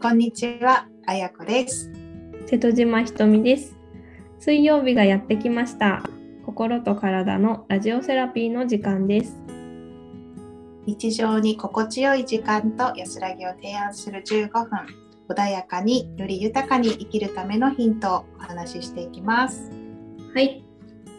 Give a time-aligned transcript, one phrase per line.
[0.00, 1.90] こんにちは、あやこです。
[2.46, 3.76] 瀬戸島ひとみです。
[4.38, 6.04] 水曜日がやってきました。
[6.46, 9.36] 心と体のラジオセラピーの時間です。
[10.86, 14.68] 日常に心地よい時間と安らぎを提案する15分、
[15.28, 19.68] 穏やかにより豊かに生きるためのヒントをお話ししていきます。
[20.32, 20.64] はい。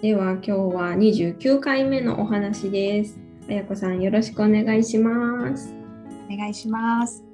[0.01, 3.19] では今日は29回目のお話です。
[3.49, 5.75] あやこさんよろしくお願いします。
[6.31, 7.28] お願いします。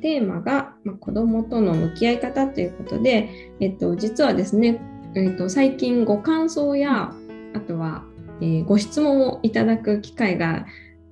[0.00, 4.80] テーマが、まあ、子供との向き合い方ということで、えっと、実はですね、
[5.14, 7.12] えっと、最近ご感想や
[7.54, 8.04] あとは、
[8.40, 10.66] えーご質問をいただく機会が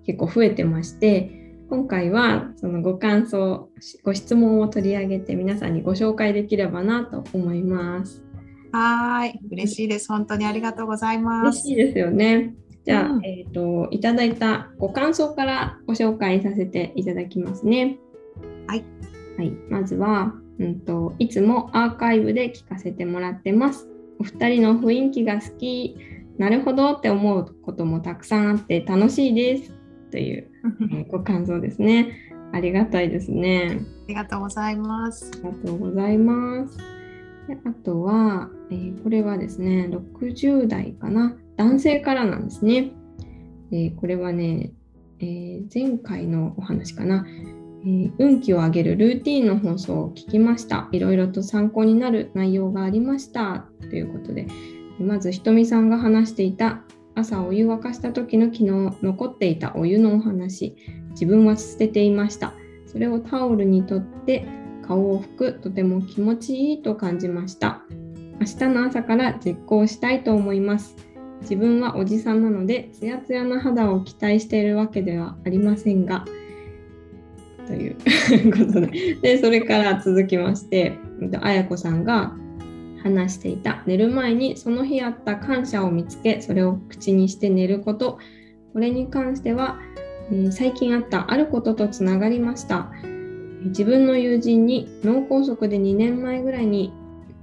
[0.05, 1.37] 結構増えてまして
[1.69, 3.69] 今回はそのご感想
[4.05, 8.23] ご質問を取り上げて皆さんにご紹介できればなと思います。
[8.73, 10.09] はーい、嬉しいです。
[10.09, 11.67] 本当にありがとうございます。
[11.67, 12.55] 嬉しいですよね。
[12.85, 17.99] じゃあ、うんえっ、といただいたご感想からご紹介させていただきますね。
[18.67, 18.85] はい。
[19.39, 23.89] はい、まずは、うんと、いつもアーカイブで聞かせてもらってます。
[24.19, 25.97] お二人の雰囲気が好き。
[26.39, 29.73] なるほどって思うこともたくさんあって楽しいです。
[30.11, 30.51] という、
[30.93, 32.13] えーご感想ですね。
[32.53, 33.81] ありがたいですね。
[34.05, 35.31] ありがとうございます。
[35.35, 36.79] ありがとうございます。
[37.49, 42.93] であとは、えーこれはですね、60代かな、男性からなんですね。
[43.71, 44.73] でこれはね、
[45.19, 47.25] えー前回のお話かな、
[47.87, 50.89] えー運気を上げるルーティンの放送を聞きました。
[50.93, 53.67] いろいろと参考になる内容がありました。
[53.81, 54.47] ということで、
[54.99, 56.83] まずひとみさんが話していた
[57.15, 58.65] 朝お湯沸かした時の昨日
[59.03, 60.77] 残っていたお湯のお話、
[61.11, 62.53] 自分は捨てていました。
[62.87, 64.47] それをタオルにとって
[64.87, 67.83] 顔を拭くとても気持ちいいと感じました
[68.41, 70.97] 明日の朝から実行したいと思います
[71.43, 76.25] 自分はおじさんなのでツヤツヤな肌を期待しているわけではありませんが
[77.67, 77.97] という
[78.51, 79.15] ことで。
[79.23, 80.99] でそれから続きまして
[81.41, 82.35] あやこさんが
[83.03, 88.19] 話していた寝る前にその日あった感謝を見つけそれを口にして寝ること。
[88.73, 89.79] これに関しては、
[90.31, 92.91] えー最近あったあることとつながりました。
[93.65, 96.93] 自分の友人に脳梗塞で2年前ぐらいに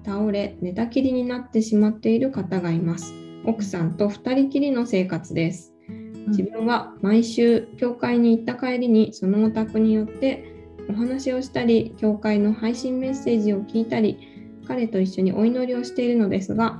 [0.06, 3.14] 倒れ寝たきりになってしまっている方がいます。
[3.46, 5.73] 奥さんと2人きりの生活です。
[6.28, 10.46] 自分は毎週教会に行った帰りにそのお宅によって
[10.90, 14.20] お話をしたり教会の配信メッセージを聞いたり
[14.68, 16.80] 彼と一緒にお祈りをしているのですが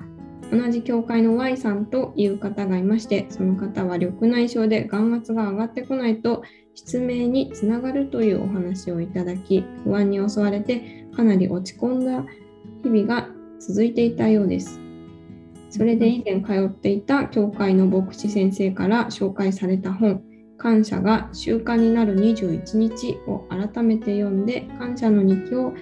[0.52, 6.44] 同じ教会の Y さんという方がいましてその方は緑内障で眼圧が上がってこないと
[6.76, 12.26] 失明につながるというお話をいただき不安に襲われてかなり落ち込んだ
[12.84, 13.30] 日々が
[13.60, 14.80] 続いていたようです。
[15.74, 20.22] それで以前通っていた教会の牧師先生から紹介された本
[20.56, 25.74] 「感謝が習慣になる21日」を改めて読んで感謝の日記を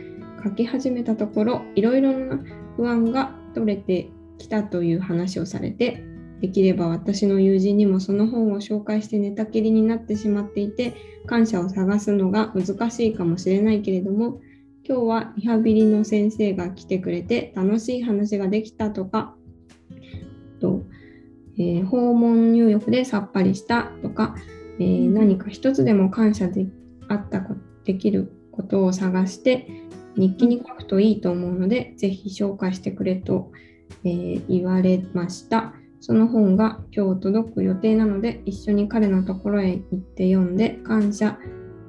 [0.42, 2.40] 書き始めたところいろいろな
[2.78, 6.02] 不安が取れてきたという話をされて
[6.40, 10.94] できれば私の友人にもその本を紹介して寝たきりになってしまっていて
[11.26, 14.40] 感謝を探すのが難しいかもしれないけれども
[14.88, 19.36] 今日はリハビリの先生が来てくれて楽しい話ができたとか、
[21.58, 24.36] えー訪問入浴でさっぱりしたとか、
[24.80, 26.68] えー何か一つでも感謝で
[27.08, 29.68] あったこできることを探して
[30.16, 33.52] 日記に書くといいと思うのでぜひ紹介してくれと、
[34.04, 35.74] えー言われました。
[36.04, 41.38] その本が今日届く予定なので一緒に彼のところへ行って読んで感謝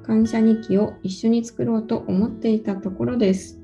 [0.03, 3.59] 感謝日記を一緒に作ろうと思っていたところです。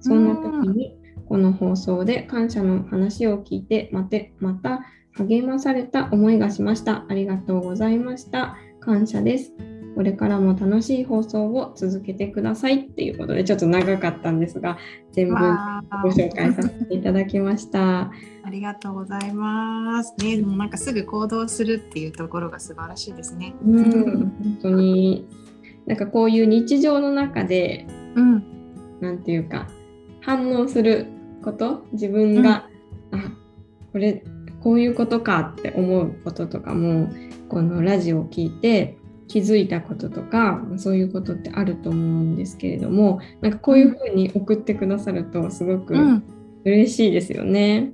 [0.00, 4.82] そんな時にこの放送で感謝の話を聞いてまてまた
[5.18, 7.04] 励まされた思いがしました。
[7.08, 8.56] ありがとうございました。
[8.80, 9.52] 感謝です。
[9.94, 14.78] これからも楽しい放送を続けてくださいっていうことでちょっと長かったんですが
[15.10, 18.12] 全部わーご紹介させていただきました。
[18.44, 20.14] ありがとうございます。
[20.18, 23.54] ね、でもなんかすぐ行動するっていうところが素晴らしいですね。
[23.66, 25.26] うん、本当に
[25.86, 28.44] なんかこういう日常の中でうん、
[29.00, 29.68] なんていうか
[30.20, 31.06] 反応する
[31.42, 31.84] こと？
[31.92, 32.68] 自分が、
[33.10, 33.32] あ
[33.92, 34.22] これ
[34.62, 37.08] こういうことかって思うこととかも
[37.48, 46.22] このラジオを聞いて気づいたこととかそういうことってあると思うんですけれどもなんかこういうふうに送ってくださるとすごくうん、
[46.64, 47.92] 嬉しいですよね。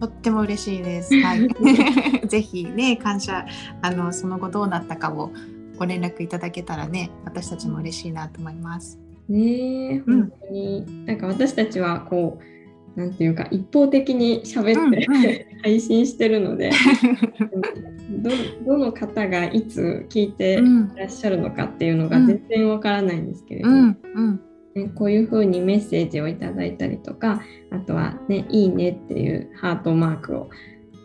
[0.00, 1.14] とっても嬉しいです。
[1.20, 1.48] はい。
[2.26, 3.46] ぜひね、感謝、
[3.82, 5.30] あの、その後どうなったかを
[5.78, 8.98] ご連絡いただけたらね、私たちも嬉しいなと思います。
[9.28, 12.53] ね本当に、なんか私たちはこう
[12.96, 16.70] なんていうか一方的に喋って、うんうん 配信してるので
[18.10, 18.30] ど
[18.66, 24.40] どの方がいつ聞いてうんいらっしゃるのかっていうのがうん全然わからないんですけれど、うん、うん、
[24.74, 30.50] ね、こういうふうにメッセージをいただいたりとかあとはね「いいね」っていうハートマークを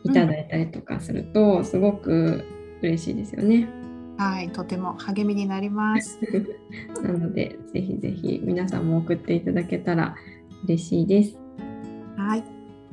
[0.04, 2.44] いただいたりとかすると、すごく
[2.82, 3.68] 嬉しいですよね。
[4.18, 6.20] はい、とても励みになります。
[7.04, 10.16] なのでぜひぜひ皆さんも送っていただけたら
[10.66, 11.38] 嬉しいです。
[12.20, 12.44] はい、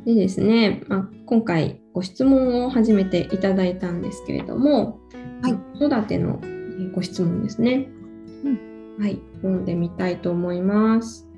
[0.05, 5.01] でですね、まあ、今回ご質問を初めていただいたんですけれども、
[5.43, 7.89] はい子育てのえーご質問ですね。
[8.99, 11.29] はい、読んでみたいと思います。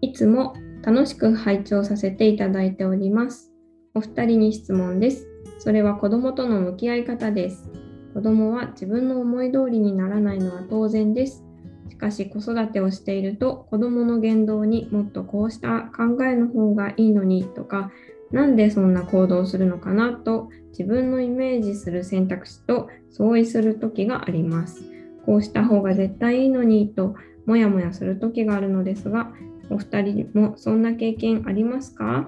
[0.00, 3.50] いつも楽しく拝聴させていただいております。
[3.94, 5.26] お二人に質問です。
[5.58, 7.70] それは子供との向き合い方です。
[8.14, 11.44] 子供は自分の思い通りにならないのは当然です。
[11.92, 17.92] しかし子育てをしていると子供の言動にもっとこうした考えの方がいいのにとか、
[18.30, 24.82] なんでそんな行動をするのかなと自分のイメージする選択肢と相違する時があります。
[25.26, 29.30] こうした方が絶対いいのにともやもやする時があるのですが、
[29.68, 32.26] お二人もそんな経験ありますか？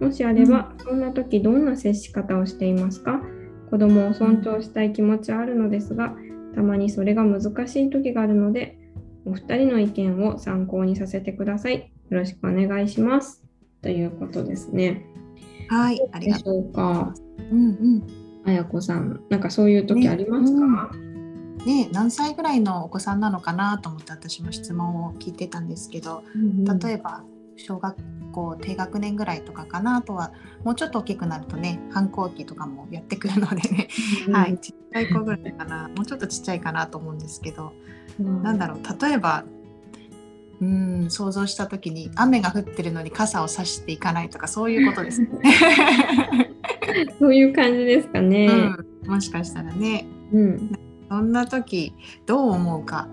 [0.00, 3.22] もしあれば、そんな時どんな接し方をしていますか？
[3.70, 6.14] 子供を尊重したい気持ちはあるのですが、
[6.54, 8.77] たまにそれが難しい時があるので、
[9.28, 11.92] お二人の意見を参考にさせてください。
[12.08, 13.44] よろしくお願いします。
[13.82, 15.04] ということですね。
[15.68, 16.72] はい、ありがとう。
[16.72, 17.14] か。
[17.50, 18.02] うんうん。
[18.46, 20.90] あやこさん、なんかそういう時ありますか、
[21.66, 26.22] ね、何歳ぐらいのお子さんなのかなと思って私も質問を聞いてたんですけど、
[26.82, 27.22] 例えば
[27.56, 27.96] 小学
[28.32, 30.32] 校低学年ぐらいとかかなあとは
[30.64, 33.88] もうちょっと大きくなるとね反抗期とかもやってくるのでね、
[34.32, 37.72] はい、ちっちゃい子ぐらいかなもうちょっとちっちゃいかなと思うんですけど、
[38.20, 39.44] うんなんだろう例えば
[40.60, 45.28] うん想像した時に雨が降ってるのに傘を差していかないとかそういうことですね。
[47.20, 48.46] そういう感じですかね。
[49.04, 50.72] うん、もしかしたらねうん。
[51.08, 51.94] そんな時
[52.26, 53.08] どう思うか、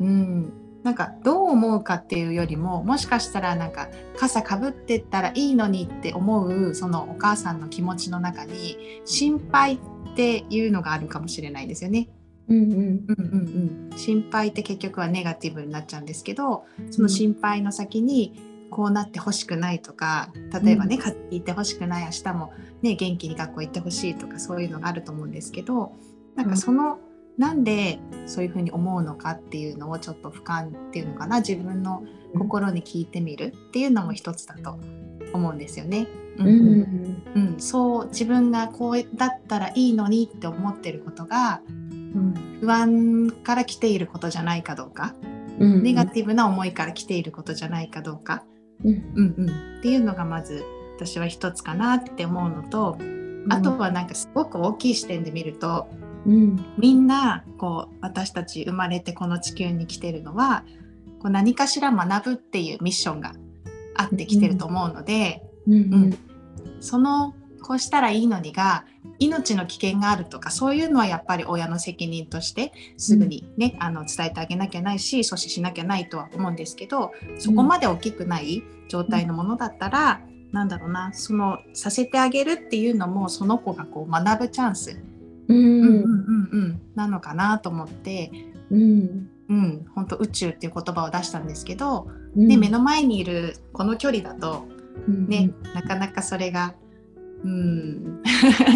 [0.00, 0.52] うん、
[0.82, 9.78] なんかどう思うかっていうよりももしかしたらなんか傘かぶってったらいいのにって思うそのお母さんの気持ちの中に心配っ
[10.14, 12.08] ていうのがあるかもしれないですよね。
[12.48, 12.68] うんうん。
[12.68, 18.34] うんうんうん、心配って結局はネガティブになっちゃうんですけどその心配の先に
[18.70, 20.32] こうなってほしくないとか
[20.64, 22.52] 例えばね、風邪ひいてほしくない明日も、
[22.82, 25.92] ね、元気に学校行ってほしいとかそういうのがあると思うんですけど
[26.34, 26.98] なんかその、
[27.38, 32.02] なんでそういうふうに思うのかっていうのをちょっと俯瞰っていうのかな自分の
[32.36, 34.78] 心に聞いてみるっていうのも一つだと
[35.32, 36.06] 思うんですよね。
[36.38, 36.46] うん。
[36.46, 37.22] うん。
[37.34, 41.60] うん、そう自分がこうだったらいいのにって思ってることが
[42.14, 42.58] うん。
[42.60, 45.14] 不安から来ていることじゃないかどうか、
[45.58, 45.82] うん。
[45.82, 48.44] ネガティブな思いから来ていることじゃないかどうか、
[48.84, 49.12] うん。
[49.14, 50.64] うんうん、っていうのがまず
[50.96, 52.98] 私は一つかなって思うのと
[53.48, 55.88] あとはなんかすごく大きい視点で見ると
[56.26, 56.64] うん。
[56.78, 60.64] みんなこう私たち生まれてこの地球に来てるのは
[61.20, 63.34] こう何かしら学ぶっていうミッションが
[63.96, 65.74] あってきてると思うので、うん。
[65.74, 66.18] うん。
[66.80, 67.34] その
[67.64, 68.84] こうしたらいいのにが
[69.18, 80.20] 命の危険があるとかそういうのはやっぱり親の責任としてすぐにね、あの伝えてあげなきゃないし阻止しなきゃないとは思うんですけどそこまで大きくない状態のものだったら、
[80.52, 85.00] なんだろうなそのさせてあげるっていうのもその子がこう学ぶチャンス、
[85.48, 85.56] うん。
[85.56, 88.30] うんうんうんうん、なのかなと思って、
[88.70, 89.28] うん。
[89.48, 92.46] うん、本当宇宙っていう言葉を出したんですけど、うん。
[92.46, 94.66] ね、目の前にいるこの距離だと
[95.08, 95.28] うん。
[95.28, 96.74] ね、なかなかそれが、
[97.44, 98.22] うん、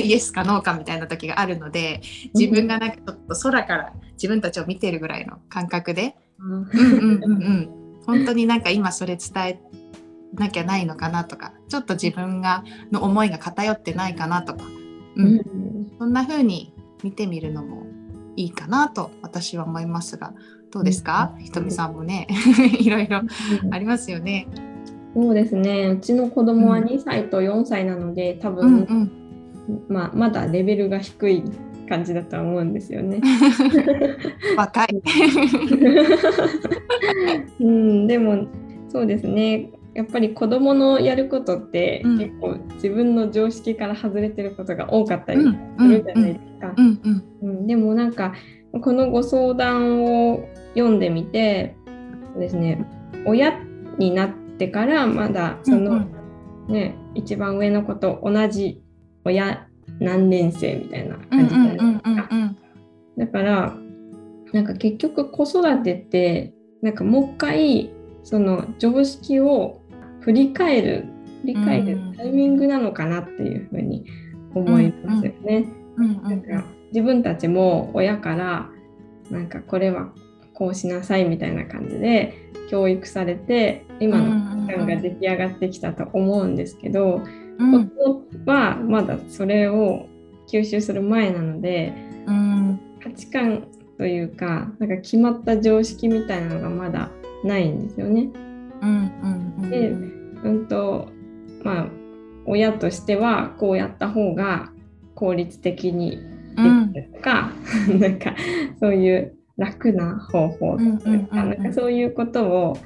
[0.02, 2.02] イエスかノーかみたいな時があるので、
[2.34, 6.52] 自分がなんかちょっと空から自分たちを見てるぐらいの感覚で、うん。
[6.52, 7.70] うんうんうんうん、
[8.06, 9.60] 本当になんか今それ伝え
[10.34, 14.64] なきゃないのかなとか、ちょっと自分がの思いが偏ってないかなとか、
[15.16, 15.37] ううん。
[15.37, 15.42] ん
[15.98, 17.87] そんな風に見てみるのも
[18.37, 20.34] いいかなと私は思いますが、
[20.70, 21.42] どうですか、うん。
[21.42, 22.28] ひとみさんもね、
[22.78, 23.22] いろいろ
[23.70, 24.46] ありますよね。
[25.20, 25.88] そうですね。
[25.88, 29.10] うちの子供はうん2歳と4歳なので、多うん分、
[29.68, 31.42] うんまあ、まだレベルが低い
[31.88, 33.20] 感じだとは思うんですよね。
[34.56, 35.02] 若い。
[37.58, 38.46] うん、でも
[38.88, 39.70] そうですね。
[39.94, 46.75] やっぱり子供のやることって、うん結構自分の常識から外れてることが多かったりうんするじゃないですか。
[46.76, 48.34] うんうんうん、でもなんか
[48.80, 50.44] このご相談を
[50.75, 51.75] 読んでみて
[52.38, 52.87] ですね
[53.26, 53.58] 親
[53.98, 56.06] になってからまだその、
[56.68, 58.82] ね一番上の子と同じ
[59.24, 59.66] 親
[60.00, 62.28] 何年生みたいなうん感じじゃうんないですか。
[62.30, 62.56] うん
[63.18, 63.76] だから
[64.52, 67.90] なんか結局子育てってなんかもう一回
[68.22, 69.80] その常識を
[70.20, 71.06] 振り返る
[71.42, 74.04] 振り返るタイミングなのかなっていうふうに
[74.54, 75.66] 思いますよね。
[75.96, 78.70] なんか自分たちも親から
[79.30, 80.12] なんかこれは
[80.54, 90.06] こうしなさいみたいな感じで教育されて今の価値観が出来上がってきたと思うんですけど、うん子供はまだそれを
[90.48, 91.92] 吸収する前なので
[92.26, 97.10] うん価値観というかなんか決まった常識みたいなのがまだ
[97.42, 98.30] ないんですよね。
[98.80, 101.08] うんうんでうんと
[101.64, 101.87] まあ
[102.46, 104.70] 親としてはこうやった方が
[105.16, 106.16] 効率的に
[106.56, 107.52] うんできるとか、
[107.98, 108.34] なんか
[108.80, 111.62] そういう楽な方法とか,、うんうんうんうんなん。
[111.64, 112.78] かそういうことを、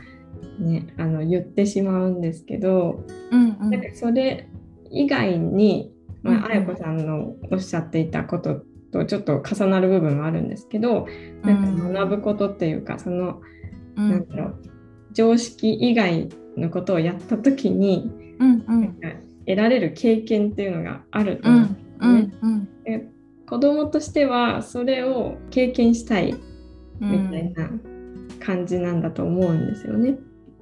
[0.59, 3.71] ね、あの言ってしまうんですけど、うんうん。
[3.71, 4.49] なんかそれ
[4.91, 5.93] 以外に、
[6.25, 6.41] うんうん。
[6.41, 11.07] まあ、綾子さんのおっしゃっていたこととちょっと重なる部分もあるんですけど、
[11.43, 13.41] なんか学ぶことっていうかその、
[13.97, 14.11] うん。
[14.11, 14.63] なんだろう
[15.13, 18.81] 常識以外のことをやった時に、うんうん。
[18.81, 19.09] なんか
[19.47, 21.67] 得られる経験っていうのがあるとう思
[22.01, 22.69] うんですんうんうん。
[22.85, 23.09] で
[23.49, 26.35] 子供としてはそれを経験したい
[27.03, 27.71] みたいな
[28.45, 30.19] 感じなんだと思うんですよね。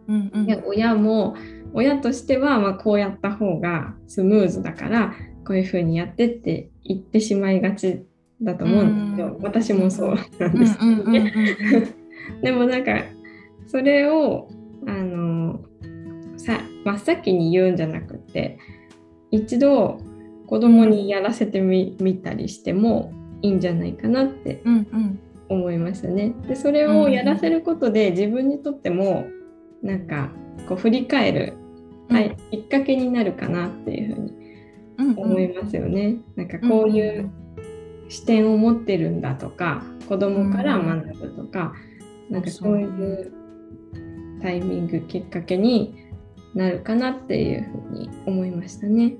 [0.09, 0.47] うんうん。
[0.47, 1.37] で親も
[1.73, 5.15] 親としてはまあこうやった方がスムーズだから
[5.47, 8.05] こういうふうにやってって言ってしまいがち
[8.43, 9.43] だと思うんですけど、うん。
[9.43, 11.33] 私もそうなんうんですけどね。
[12.43, 12.93] でもなんか
[13.67, 14.49] それを
[14.87, 15.61] あの
[16.37, 18.59] さ真っ先に言うんじゃなくて
[19.31, 19.99] 一度
[20.47, 24.63] 子供にやらせてみ見たりしてもいいんじゃないかなって
[25.51, 26.33] 思いましたね。
[26.47, 29.27] でそれをやらせることで自分にとっても
[29.83, 30.31] なんか
[30.69, 31.55] こう振り返る、
[32.09, 34.33] はい、きっかけになるかなっていうふうに
[34.99, 36.17] うん思いますよね。
[36.37, 37.31] なんかこういう
[38.09, 41.75] 視点を持ってるんだとか子供から学ぶとか、
[42.29, 43.33] なんかそういう
[44.41, 45.95] タイミングきっかけに
[46.55, 49.17] なるかなっていうふうに思いましたね。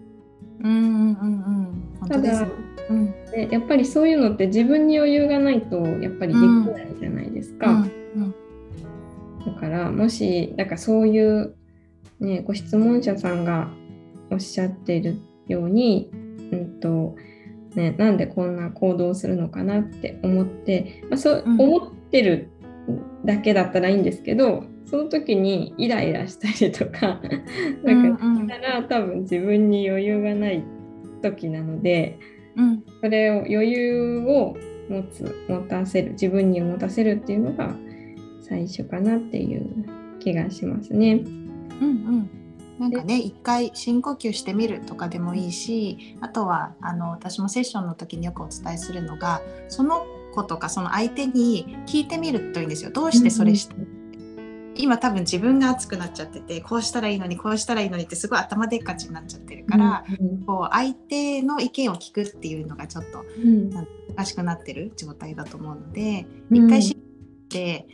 [0.63, 2.47] うんうんうんただ
[2.89, 3.13] うん。
[3.31, 7.71] でやっぱりそういうのって自分に余裕がないとやっぱりできないじゃないですか。
[7.71, 7.75] う
[8.19, 8.35] ん
[9.47, 11.55] だからもしだからそういう、
[12.21, 13.71] ね、ご質問者さんが
[14.31, 16.11] おっしゃっているように、
[16.53, 17.17] うんと
[17.75, 21.61] ね、なんでこんな行動をするのかなって思って、まあ、そううん。
[21.61, 22.51] 思ってる
[23.25, 27.21] だけだったらいいんですけどその時にイライラしたりとか
[27.85, 30.65] なんかうんしたら多分自分に余裕がない
[31.23, 32.19] 時なので
[32.57, 32.85] うん。
[33.01, 34.57] それを余裕を
[34.89, 37.75] 持つ持たせる自分に持たせるっていうのが
[38.43, 39.87] 最初かなっていう
[40.19, 41.23] 気がしますね。
[41.81, 42.31] うんうん。
[42.79, 52.91] なんかね一回深呼吸してみるとかでもいいしあとはあの私もセッションの時によくお伝えするのがその子とかその相手に聞いてみるといいんですよ。
[52.91, 53.75] どうしてそれして、
[54.77, 63.71] 今多分自分が熱くなっちゃっててこうしたらいいのにこうしたらいいのにってすごい頭でっかちになっちゃってるから、うんこう相手の意見を聞くっていうのがちょっとうん。
[63.71, 66.67] 難しくなってる状態だと思うので、うん。
[66.67, 66.97] 一回知っ
[67.49, 67.87] て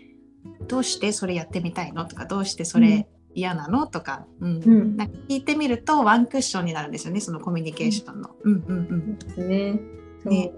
[0.69, 4.63] どうしてそれやってみたいのとかどうしてそれ嫌なのとか、うん。
[4.63, 4.97] うん。
[4.97, 8.31] なんか聞いてみるとワンクッションになるんですよねそのコミュニケーションの。
[8.43, 9.81] うんうんですね。
[10.25, 10.53] ね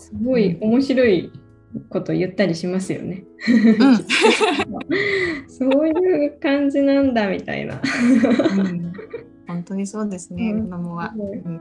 [0.00, 1.32] すごい面白い
[1.88, 3.24] こと言ったりしますよね。
[3.48, 3.96] うん。
[5.48, 7.80] そういう感じなんだみたいな。
[8.56, 8.92] うん。
[9.46, 10.64] 本当にそうですね、うん。
[10.64, 11.12] 子供は。
[11.16, 11.48] う。
[11.50, 11.60] ん。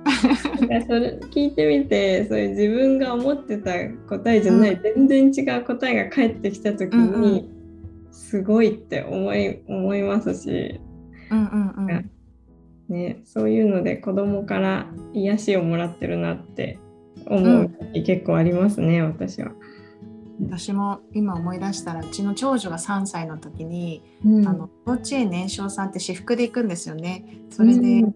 [0.87, 3.71] それ聞いてみてそういう自分が思ってた
[4.07, 7.45] 答えじゃない、全然違う答えが返ってきた時に、うんう
[8.11, 10.79] すごいって思い思いますし、
[11.31, 12.09] うんうんうん。
[12.89, 16.79] ね、そういうので子供から癒しをもらってるなって
[17.27, 19.51] 思う時結構ありますね、私は。
[20.41, 27.25] 私も今思い出したらうちの長女が3歳の時に、うんあの幼稚園年少さんって私服で行くんですよね。
[27.49, 28.15] それで、うん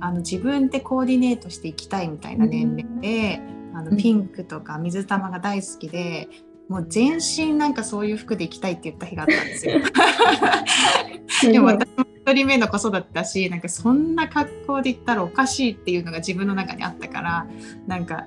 [0.00, 3.40] あの自分でコーディネートしていきたいみたいな年齢で、
[3.74, 6.28] あのうんピンクとか水玉が大好きで、
[6.68, 9.80] もう全身なんかそういう服で行きたいって言った日があったんですよ。
[11.52, 17.46] でも私も1人目の子育てだしなんかそんな格好で行ったらおかしいっていうのが自分の中にあったから
[17.86, 18.26] なんか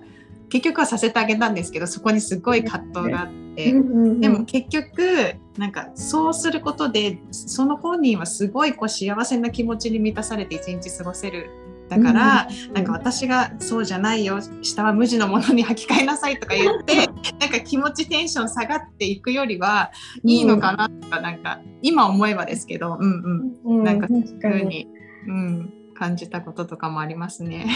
[0.50, 3.38] 結局はさせてあげたんですけどそこにすごい葛藤があって。
[3.58, 11.50] でも結局なんかそうすることでその本人はすごいこう幸せな気持ちに満たされて一日過ごせる
[11.89, 16.96] だから、なんか私がそうじゃないよ下は無地のものに履き替えなさいとか言って
[17.39, 19.91] なんか気持ちテンション下がっていくよりは
[20.24, 23.77] いいのかなとか、なんか今思えばですけどうんうん。
[23.77, 24.88] うんなんかそういうふうに、
[25.27, 27.67] うん、感じたこととかもありますね。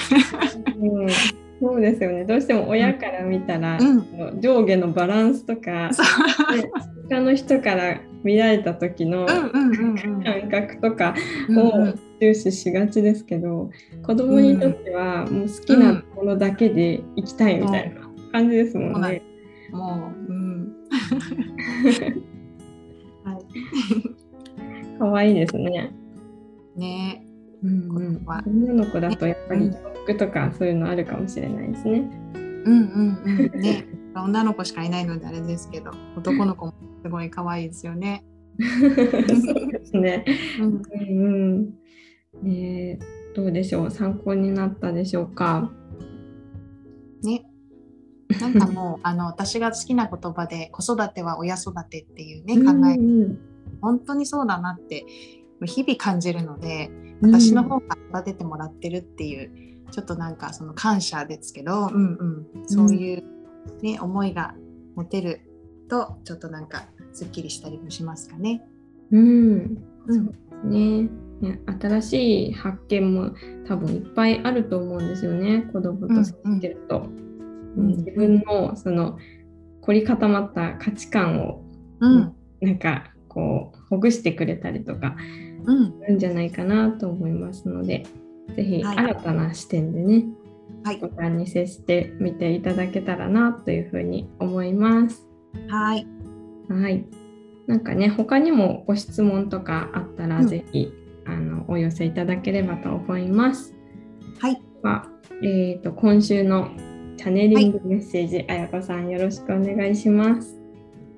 [0.80, 1.08] うん
[1.62, 2.25] そうですよね。
[2.25, 4.41] どうしても親から見たら、うん。
[4.41, 5.91] 上下のバランスとか、
[7.08, 10.24] 他の人から見られた時のうんうんうんうん。
[10.24, 11.13] 感覚とか
[11.50, 13.70] うんうをん重視しがちですけど、
[14.03, 18.01] 子供にとってはもう好きなものだけで行きたいみたいな
[18.32, 19.22] 感じですもんね。
[19.72, 20.74] もう、うん、
[24.98, 25.94] 可愛いですね。
[26.75, 27.31] ね
[27.63, 29.72] うんうん、女の子だとやっぱり
[30.03, 32.10] 服とかそういうのあるかもしれないですね。
[32.34, 33.62] うんうんうん。
[33.62, 33.86] ね。
[34.15, 38.25] 女の子しかいないのであれですけど男の子もすごい可愛いですよね。
[38.60, 40.25] そうですね。
[40.60, 40.65] うん。
[40.65, 41.74] うん
[42.34, 43.00] うん、ね。
[43.36, 43.91] どうでしょう？
[43.91, 45.72] 参考になったでしょうか？
[47.24, 47.46] ね。
[48.39, 53.39] なんかもうあの私が好きな言葉で子育ては親育てっていうね考え、うん。
[53.82, 55.06] 本当にそうだなって
[55.65, 56.91] 日々感じるので
[57.22, 59.51] 私の方が育ててもらってるっていう、
[59.91, 63.24] ちょっとなんかその感謝ですけど、うんうん、そういう、
[63.84, 64.56] ね思いが
[64.96, 65.41] 持てる
[65.88, 68.63] とちょっとなんかすっきりしたりもしますかね。
[69.12, 69.77] うん。
[70.08, 70.18] う。
[70.18, 70.32] ん
[70.63, 71.10] ね。
[71.41, 73.32] ね新しい発見も
[73.68, 75.70] 多分いっぱいあると思うんですよね。
[75.74, 77.08] 子供と接してると、
[77.77, 77.88] うんうん。
[77.98, 79.18] 自分のその
[79.82, 81.63] 凝り固まった価値観を
[82.00, 82.36] うん。
[82.62, 85.15] なんかこうほぐしてくれたりとか
[85.65, 88.06] うんするんじゃないかなと思いますので
[88.56, 90.25] ぜひはい新たな視点でね、
[90.84, 95.27] はいご覧に接してみていただけたらなというふうに思います。
[95.68, 96.08] はい
[96.70, 97.06] はい。
[97.68, 100.91] なんかね、他にもご質問とかあったら、うんぜひ
[101.25, 103.75] あのお寄せいただければと思います。
[104.39, 105.08] はいは
[105.44, 106.72] えー、と今週の
[107.18, 110.60] チャネリングメッセージ、あやこさんよろしくお願いします。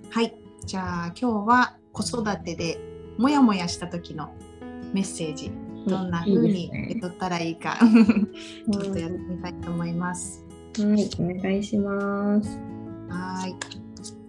[0.09, 0.35] はい
[0.65, 2.77] じゃあ今日は子育てで
[3.17, 4.33] モヤモヤした時の
[4.93, 5.51] メッセージ
[5.87, 7.77] どんな風に受け取ったらいいか
[8.71, 10.43] ちょっとやってみたいと思います。
[10.77, 12.59] はい、お願いします。
[13.09, 13.55] はい。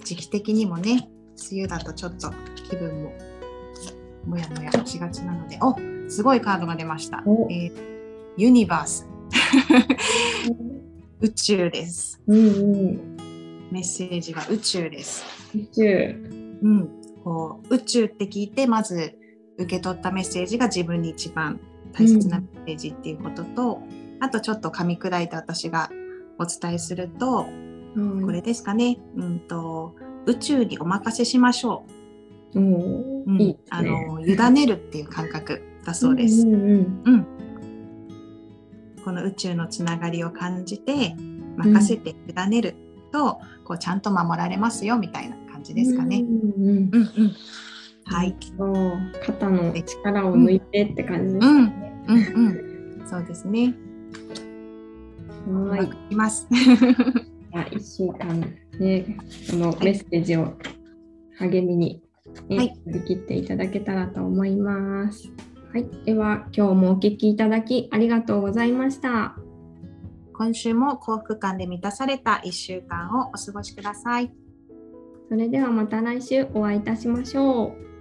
[0.04, 1.08] 時期的にもね、
[1.50, 2.30] 梅雨だとちょっと
[2.68, 3.12] 気分も
[4.26, 5.74] もやもやしがちなので、お
[6.10, 7.22] すごいカードが出ました。
[7.26, 7.94] おえー
[8.36, 9.06] ユニバース。
[11.20, 12.20] 宇宙です。
[12.26, 12.50] うんう
[12.92, 13.16] ん。
[13.70, 15.24] メッセージは宇宙です。
[15.54, 16.58] 宇宙。
[16.62, 17.03] うん。
[17.24, 19.18] こう宇宙って聞いて、まず
[19.58, 21.58] 受け取ったメッセージが自分に一番
[21.92, 23.80] 大切なメッセージっていうことと、
[24.20, 25.90] あとちょっと噛み砕いて私が
[26.38, 27.46] お伝えすると、
[28.22, 28.98] これですかね。
[29.16, 29.94] うんと
[30.26, 31.84] 宇宙にお任せしましょ
[32.54, 32.60] う。
[32.60, 33.90] うんあね。
[33.90, 36.46] の委ねるっていう感覚だそうです。
[36.46, 37.26] うんうんうん。
[39.04, 41.14] この宇宙のつながりを感じて
[41.56, 42.74] 任せて委ねる
[43.12, 46.20] と、こうちゃんと守られますよみたいな感じですかね。
[46.20, 47.34] うんうんうんうん。
[48.04, 48.36] はい。。
[48.56, 52.04] そう肩の力を抜いてって感じですうんね。
[52.06, 53.08] うんうん。
[53.08, 53.74] そうですね。
[55.46, 56.46] はいきます。
[56.52, 56.54] い。
[57.76, 58.40] 1週間
[58.78, 59.16] ね、
[59.50, 60.54] このメッセージを
[61.38, 62.02] 励みに、
[62.48, 65.30] ねはい振り切っていただけたらと思います。
[65.72, 65.88] はい。
[66.04, 69.36] では、今日もお聞きいただきありがとうございました。
[70.32, 74.43] 今週も幸福感で満たされた1週間をお過ごしください。
[75.28, 77.93] それではまた来週お会いいたしましょう。